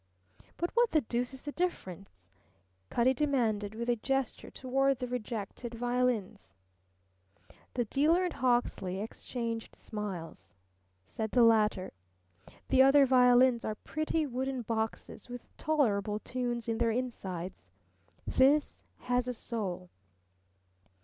"But 0.57 0.71
what 0.73 0.89
the 0.89 1.01
deuce 1.01 1.31
is 1.31 1.43
the 1.43 1.51
difference?" 1.51 2.25
Cutty 2.89 3.13
demanded 3.13 3.75
with 3.75 3.87
a 3.87 3.97
gesture 3.97 4.49
toward 4.49 4.97
the 4.97 5.05
rejected 5.05 5.75
violins. 5.75 6.55
The 7.75 7.85
dealer 7.85 8.23
and 8.23 8.33
Hawksley 8.33 8.99
exchanged 8.99 9.75
smiles. 9.75 10.55
Said 11.05 11.29
the 11.29 11.43
latter: 11.43 11.93
"The 12.69 12.81
other 12.81 13.05
violins 13.05 13.63
are 13.63 13.75
pretty 13.75 14.25
wooden 14.25 14.63
boxes 14.63 15.29
with 15.29 15.47
tolerable 15.55 16.17
tunes 16.17 16.67
in 16.67 16.79
their 16.79 16.89
insides. 16.89 17.61
This 18.25 18.79
has 19.01 19.27
a 19.27 19.35
soul." 19.35 19.91